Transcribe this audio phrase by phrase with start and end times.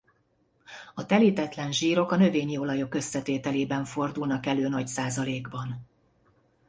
[0.93, 5.87] A telítetlen zsírok a növényi olajok összetételében fordulnak elő nagy százalékban.